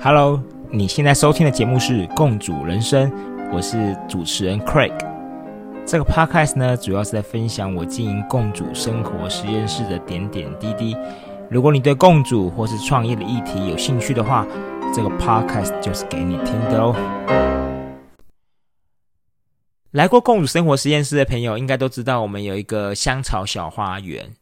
[0.00, 3.10] Hello，你现在收听的节目是《共主人生》，
[3.52, 4.92] 我是主持人 Craig。
[5.86, 10.96] 这个 Podcast 呢，主要是在分享我经营共主生活实验室的点点滴滴。
[11.48, 14.46] 如果你对共主或是创业的议题有兴趣的话，
[14.92, 16.94] 这个 Podcast 就是给你听的哦。
[19.92, 24.34] 来过共主生活实验室的朋友，应该都知道我们有一个香草小花园。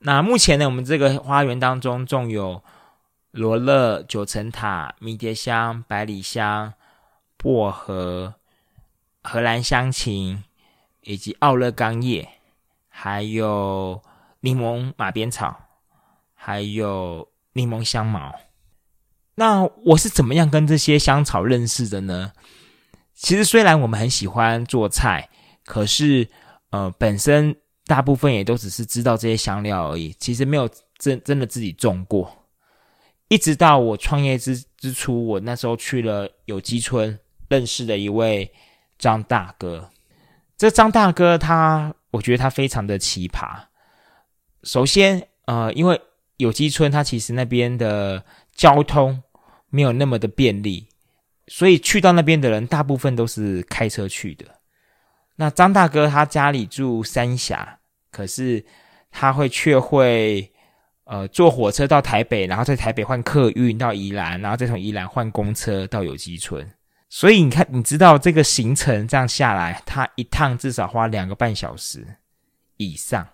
[0.00, 2.62] 那目前呢，我们这个花园当中种有。
[3.32, 6.74] 罗勒、九层塔、迷迭香、百里香、
[7.38, 8.34] 薄荷、
[9.22, 10.44] 荷兰香芹，
[11.00, 12.28] 以及奥勒冈叶，
[12.88, 14.02] 还有
[14.40, 15.58] 柠檬马鞭草，
[16.34, 18.34] 还有柠檬香茅。
[19.36, 22.32] 那我是怎么样跟这些香草认识的呢？
[23.14, 25.30] 其实虽然我们很喜欢做菜，
[25.64, 26.28] 可是
[26.68, 30.68] 呃，本身大部分也都只是知道这些香料而已，其实没有
[30.98, 32.41] 真真的自己种过。
[33.32, 38.52] 一直到我创业之之初，我那时候去了有机村，认识了一位
[38.98, 39.88] 张大哥。
[40.58, 43.68] 这张大哥他，我觉得他非常的奇葩。
[44.64, 45.98] 首先，呃，因为
[46.36, 48.22] 有机村它其实那边的
[48.54, 49.22] 交通
[49.70, 50.88] 没有那么的便利，
[51.46, 54.44] 所以去到那边的人大部分都是开车去的。
[55.36, 57.78] 那张大哥他家里住三峡，
[58.10, 58.66] 可是
[59.10, 60.52] 他会却会。
[61.04, 66.66] 呃，坐火车到台北，然后在台北换客运到宜兰，然后再从宜兰换公车到有机村。
[67.08, 72.06] 所以你看，你知道这个行程这样下来，他一趟至少花两个半小时
[72.76, 73.26] 以上。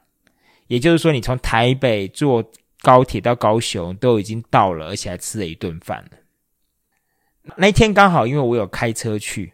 [0.67, 2.45] 也就是说，你从台北坐
[2.81, 7.55] 高铁到高雄都已经到了，而且还吃了一顿饭了。
[7.57, 9.53] 那一天刚好因为我有开车去，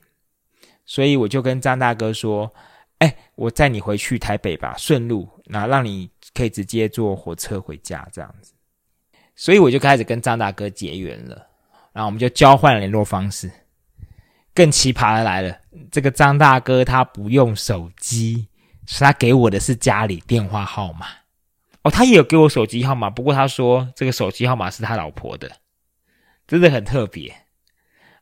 [0.87, 2.53] 所以我就跟张大哥说
[2.98, 8.53] ：“哎，我载你回去台北吧，顺路，那让你。”可以直接坐火车回家这样子，
[9.37, 11.47] 所以我就开始跟张大哥结缘了，
[11.92, 13.48] 然后我们就交换联络方式。
[14.53, 15.56] 更奇葩的来了，
[15.92, 18.48] 这个张大哥他不用手机，
[18.98, 21.07] 他给我的是家里电话号码。
[21.83, 25.48] 哦，他也有给我手机号码，不过他说这个手机号码是他老婆的，
[26.48, 27.33] 真的很特别。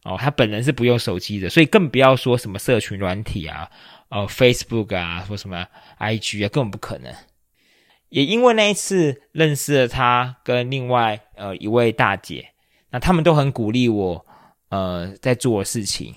[0.05, 3.71] 哦，他本人是不用手机的，所以更不要说什么社群软体啊，
[4.13, 5.67] 哦，Facebook 啊，说什么
[5.99, 7.11] IG 啊，根本不可能。
[8.11, 12.47] 也因为那一次认识了他跟另外呃一位大姐，
[12.91, 14.27] 那他们都很鼓励我，
[14.69, 16.15] 呃在做事情。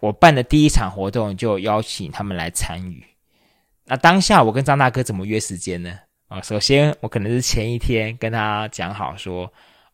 [0.00, 3.02] 我办的第一场活动就邀请他们来参与。
[3.86, 5.98] 那当下我跟张大哥怎么约时间呢？
[6.28, 9.50] 啊，首先我可能是前一天跟他讲好说，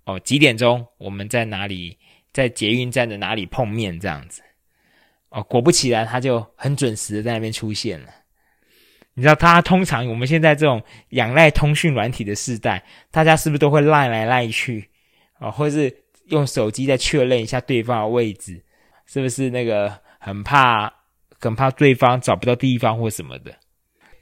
[0.07, 1.97] 哦几点钟我们在哪里，
[2.33, 4.43] 在捷运站的哪里碰面这样子。
[5.31, 8.07] 哦，果不其然，他就很准时的在那边出现了。
[9.15, 14.89] 你知道，他通常我们现在这种仰赖通讯软体的时代，大家是不是都会赖来赖去
[15.39, 15.51] 啊？
[15.51, 18.63] 或是用手机再确认一下对方的位置，
[19.07, 20.93] 是不是那个很怕，
[21.41, 23.53] 很怕对方找不到地方或什么的？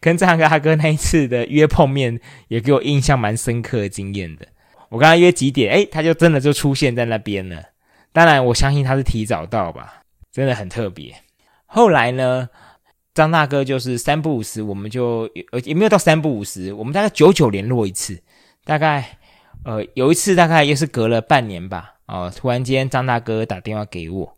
[0.00, 4.47] 跟张哥他哥那一次的约碰面，也给我印象蛮深刻的经验的。
[4.88, 7.62] 我跟他约几点，诶，他就真的就出现在那边了。
[8.12, 10.05] 当然，我相信他是提早到吧，
[10.37, 11.17] 真的很特别。
[11.65, 12.47] 后来呢？
[13.15, 15.21] 张大哥就是三不五时，我们就
[15.51, 18.23] 呃也没有到三不五时，我们大概九九联络一次。
[18.63, 19.17] 大概
[19.65, 24.37] 呃有一次大概又是隔了半年吧，哦，突然间张大哥打电话给我，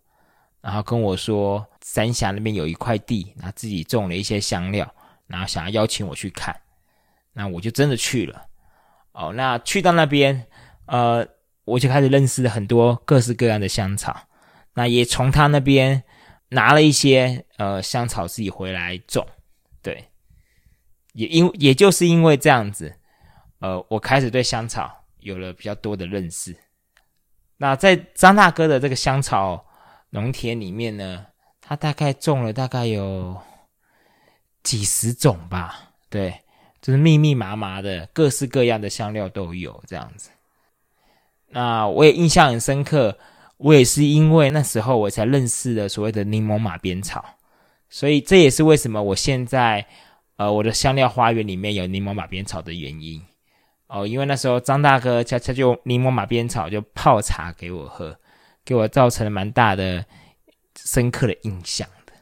[0.61, 4.89] 然后跟我说三峡那边有一块地，然后自己种了一些香料，
[5.27, 6.55] 然后想要邀请我去看，
[7.33, 8.43] 那我就真的去了。
[9.11, 10.47] 哦，那去到那边，
[10.87, 11.27] 呃，
[11.65, 14.17] 我就开始认识了很多各式各样的香草，
[14.79, 16.05] 那也从他那边。
[16.51, 19.27] 拿了一些呃香草自己回来种，
[19.83, 20.09] 对，
[21.13, 22.97] 也因也就是因为这样子，
[23.59, 26.57] 呃，我开始对香草有了比较多的认识。
[27.59, 29.63] 那在张大哥的这个香草
[30.09, 31.27] 农田里面呢，
[31.61, 33.39] 他大概种了大概有
[34.63, 36.33] 几十种吧，对，
[36.81, 40.31] 就是密密麻麻的各式各样的香料都有这样子。
[41.49, 43.19] 那我也印象很深刻。
[43.59, 47.25] 我也是因为那时候我才认识了所谓的柠檬马鞭草，
[47.91, 49.85] 所以这也是为什么我现在
[50.37, 53.21] 呃我的香料花园里面有柠檬马鞭草的原因
[53.89, 54.07] 哦。
[54.07, 58.17] 因为那时候张大哥他他就柠檬马鞭草就泡茶给我喝，
[58.65, 60.05] 给我造成了蛮大的
[60.77, 62.13] 深刻的印象的。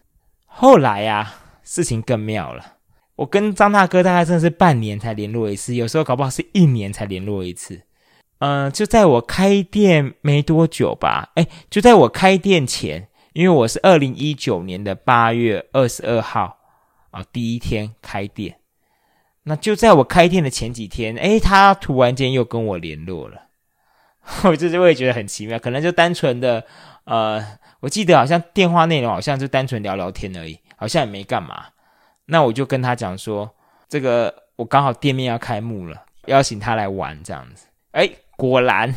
[0.47, 2.79] 后来呀，事情更妙了，
[3.17, 7.83] 我跟张大哥大概真的是半年才联络一次，有时候搞不好是一年才联络一次。
[8.39, 16.59] 嗯，就在我开店没多久吧，哎，就在我开店前，因为我是二零一九年的八月二十二号
[17.11, 18.59] 啊，第一天开店，
[19.45, 23.49] 那就在我开店的前几天，哎，他突然间又跟我联络了，
[24.45, 26.63] 我就是会觉得很奇妙，可能就单纯的
[27.05, 27.43] 呃，
[27.81, 31.67] 我记得好像电话内容好像就单纯聊聊天而已，好像也没干嘛。
[32.27, 33.49] 那我就跟他讲说，
[33.89, 37.67] 这个我刚好店面要开幕了，邀请他来玩这样子。
[37.93, 38.95] 哎，果然，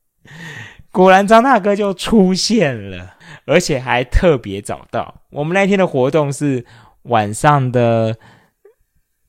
[0.92, 3.16] 果然张大哥就出现了，
[3.46, 5.22] 而且还特别早到。
[5.30, 6.64] 我们那天的活动是
[7.02, 8.16] 晚上的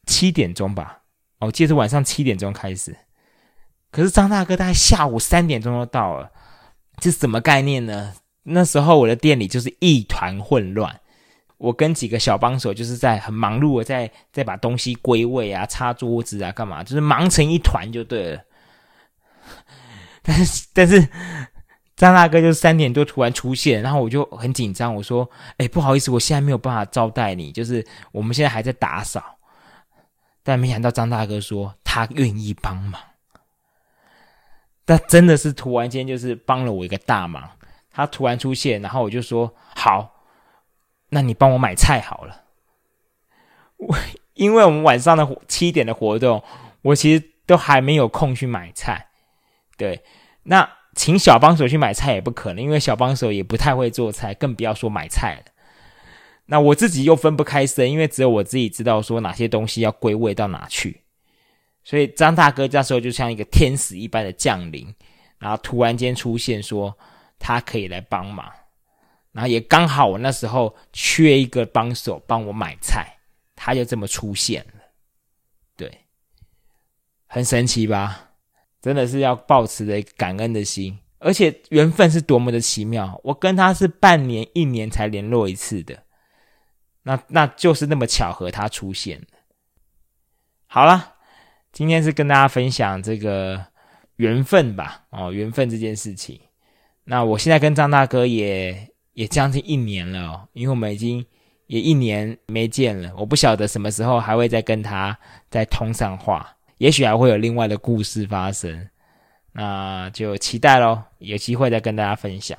[0.05, 0.99] 七点钟吧。
[1.39, 2.95] 我记得是晚上七点钟开始，
[3.91, 6.31] 可是张大哥大概下午三点钟就到了，
[6.99, 8.13] 这是什么概念呢？
[8.43, 10.99] 那时候我的店里就是一团混乱，
[11.57, 18.41] 我跟几个小帮手就是在很忙碌的在在把东西归位啊、擦桌子啊、干嘛，就是忙成一团就对了。
[20.23, 21.07] 但是但是
[21.95, 29.37] 张大哥就三点多突然出现，然后我就很紧张，我说：“哎，不好意思，我现在没有办法招待你，就是我们现在还在打扫。”
[30.43, 33.01] 但没想到张大哥说他愿意帮忙，
[34.83, 37.49] 但真的是突然间就是帮了我一个大忙。
[37.91, 40.25] 他突然出现，然后我就说好，
[41.09, 42.41] 那你帮我买菜好了。
[43.77, 43.95] 我
[44.33, 46.43] 因为我们晚上的七点的活动，
[46.81, 49.09] 我其实都还没有空去买菜。
[49.77, 50.03] 对，
[50.43, 55.51] 那请小帮手去买菜也不可能，因为小帮手也不太会做菜，更不要说买菜了。
[56.45, 61.01] 那我自己又分不开身，因为只有我自己知道说哪些东西要归位到哪去，
[61.83, 64.93] 所以张大哥这时候就像一个天使一般的降临，
[65.39, 66.95] 然后突然间出现说
[67.39, 68.51] 他可以来帮忙，
[69.31, 73.17] 然后也刚好我那时候缺一个帮手帮我买菜，
[73.55, 74.81] 他就这么出现了，
[75.77, 75.89] 对，
[77.25, 78.32] 很神奇吧？
[78.83, 85.97] 真的是要抱持着感恩的心，而且缘分是多么的奇妙，我跟他是半年一年才联络一次的。
[87.03, 89.25] 那那就是那么巧合，他出现。
[90.67, 91.13] 好了，
[91.71, 93.65] 今天是跟大家分享这个
[94.17, 96.37] 缘分吧，哦，缘分这件事情。
[97.05, 101.25] 那我现在跟张大哥也也将近一年了哦，因为我们已经
[101.67, 103.13] 也一年没见了。
[103.15, 105.17] 我不晓得什么时候还会再跟他
[105.49, 108.89] 再通上话，也许还会有另外的故事发生。
[109.53, 112.57] 那就期待喽，有机会再跟大家分享。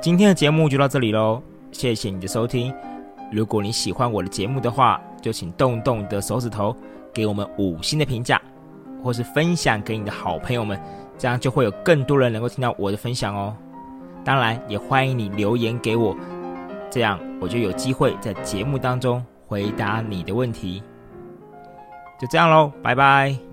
[0.00, 1.40] 今天的节目就到这里喽，
[1.70, 2.74] 谢谢你的收听。
[3.30, 6.76] 如果你喜欢我的节目的话，就请动动你的手指头，
[7.14, 8.42] 给我们五星的评价，
[9.04, 10.76] 或是分享给你的好朋友们，
[11.16, 13.56] 这样就会有更多人能够听到我的分享哦。
[14.24, 16.12] 当然，也欢迎你留言给我，
[16.90, 20.82] 这样我就有机会在节目当中回答你的问题。
[22.18, 23.47] 就这样喽，拜拜。